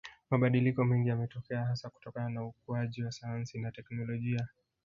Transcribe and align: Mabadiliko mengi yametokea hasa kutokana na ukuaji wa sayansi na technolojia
Mabadiliko 0.29 0.83
mengi 0.85 1.09
yametokea 1.09 1.65
hasa 1.65 1.89
kutokana 1.89 2.29
na 2.29 2.45
ukuaji 2.45 3.03
wa 3.03 3.11
sayansi 3.11 3.59
na 3.59 3.71
technolojia 3.71 4.47